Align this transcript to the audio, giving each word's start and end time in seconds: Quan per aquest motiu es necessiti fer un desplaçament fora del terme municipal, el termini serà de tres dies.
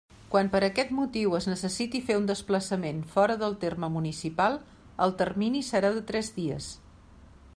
Quan 0.33 0.47
per 0.53 0.59
aquest 0.67 0.93
motiu 0.99 1.35
es 1.39 1.45
necessiti 1.49 2.01
fer 2.07 2.15
un 2.21 2.25
desplaçament 2.31 3.03
fora 3.13 3.37
del 3.43 3.53
terme 3.65 3.91
municipal, 3.99 4.59
el 5.07 5.15
termini 5.23 5.65
serà 5.71 5.95
de 5.99 6.05
tres 6.13 6.33
dies. 6.41 6.75